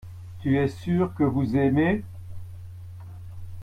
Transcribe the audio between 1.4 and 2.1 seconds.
aimez.